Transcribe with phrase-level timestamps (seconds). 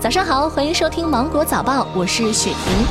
[0.00, 2.86] 早上好，欢迎收听芒果早报，我是雪婷。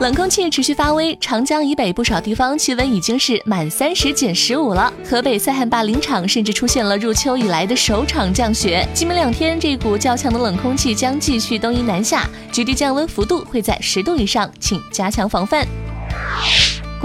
[0.00, 4.92] 冷空气持续发威，长江以北不少地方气温已经是满三十减十五了。
[5.08, 8.86] 河北塞罕坝林场甚至出现了入秋以来的首场降雪。
[8.92, 15.64] 今明两天，这股较强的冷空气将继续东移南下，局地降温幅度会在十度以上，请加强防范。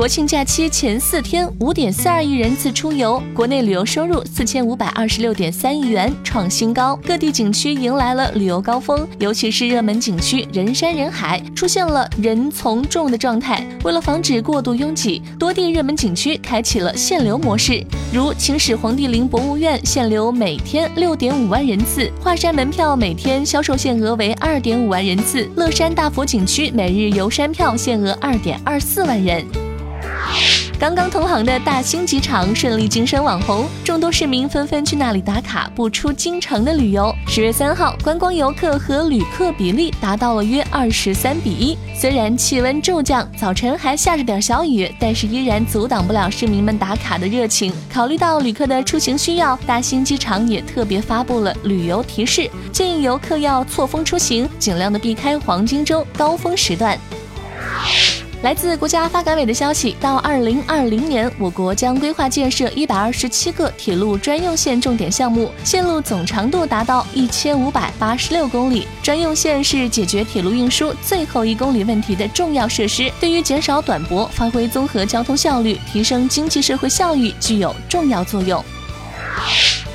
[0.01, 6.99] 国庆假期前四天，五点四二亿人次出游，国内旅游收入四千五百二十六点三亿元，创新高。
[7.05, 13.63] 各地景区迎来了旅游高峰，尤其是热门景区人山人海，出现了人从众的状态。
[13.83, 29.45] 为了防止过度拥挤，多地热门景区开启了限流模式，如秦始皇帝陵博物院限流每天六点五万人次，华山门票每天销售限额为二点五万人次，乐山大佛景区每日游山票限额二点二四万人。
[30.79, 37.13] 刚刚投航的大兴机场顺利晋升网红，众多市民纷纷去那里打卡，不出京城的旅游。
[37.27, 41.77] 十月三号，观光游客和旅客比例达到了约二十三比一。
[41.95, 47.71] 虽然气温骤降，早晨还下着点小雨，但是依然阻挡不了市民们打卡的热情。
[47.93, 56.97] 考虑到旅客的出行需要，大兴机场也特别发布了旅游提示，建议游客要错峰出行，尽量的避开黄金周高峰时段。
[58.41, 68.87] 来自国家发改委的消息，到二零二零年，我国将规划建设一百二十七个铁路专用线重点项目，线路总长度达到一千五百八十六公里。
[69.03, 78.63] 专用线是解决铁路运输最后一公里问题的重要设施，对于减少短驳、发挥综合交通效率、提升经济社会效益具有重要作用。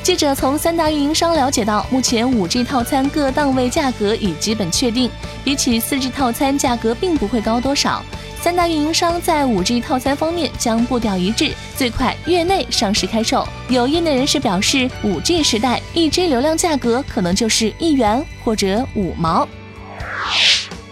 [0.05, 5.11] 记者从三大运营商了解到，目前五 G 套餐各档位价格已基本确定，
[5.43, 8.01] 比起四 G 套餐价格并不会高多少。
[8.47, 13.45] 三大运营商在五 G 套餐方面将步调一致，最快月内上市开售。
[13.69, 19.49] 有业内人士表示，五 G 时代一 G 流量价格可能就是一元或者五毛。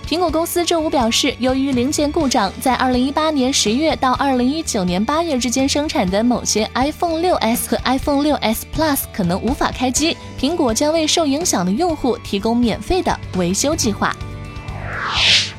[0.04, 10.16] 苹果公司周五表示，由于零件故障，在二零一八年十月到二零一九年八月之间生产的某些 iPhone 六 S 和 iPhone 六 S Plus 可能无法开机。
[10.36, 14.12] 苹果将为受影响的用户提供免费的维修计划。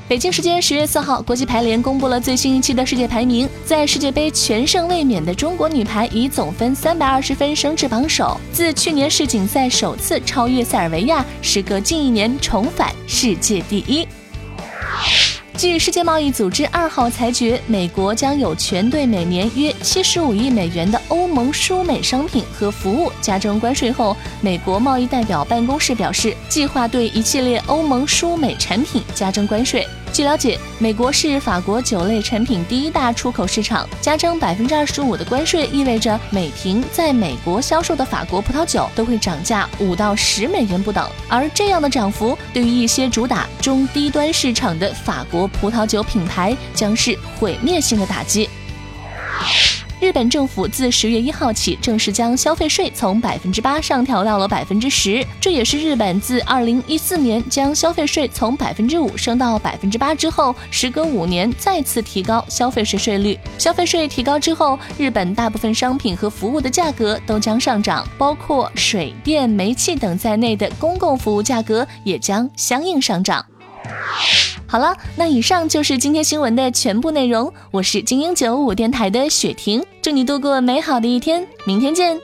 [0.08, 3.50] 北京时间十月四号，国际排联公布了最新一期的世界排名。
[3.66, 14.08] 在世界杯全胜卫冕的中国女排以总分三百二十分升至榜首，自去年世锦赛首次超越塞尔维亚，时隔近一年重返世界第一。
[15.58, 29.88] 据世界贸易组织二号裁决，美国将有权对每年约七十五亿美元的欧盟输美商品和服务加征关税后，美国贸易代表办公室表示，计划对一系列欧盟输美产品加征关税。
[30.16, 41.06] 据了解，美国是法国酒类产品第一大出口市场，加征百分之二十五的关税，意味着每瓶在美国销售的法国葡萄酒都会涨价五到十美元不等。
[41.28, 48.50] 而这样的涨幅，对于一些主打中低端市场的法国葡萄酒品牌，将是毁灭性的打击。
[50.06, 63.36] 日本政府自十月一号起正式将消费税从百分之八上调到了百分之十，这也是日本自二零一四年将消费税从百分之五升到百分之八之后，时隔五年再次提高消费税税率。
[63.58, 73.44] 消费税提高之后，日本大部分商品和服务的价格都将上涨，包括水电、煤气等在内的公共服务价格也将相应上涨。
[74.76, 77.50] 好了，那以上就是今天新闻的全部内容。
[77.72, 82.20] 我是精英九五电台的雪婷，祝你度过美好的一天，明天见。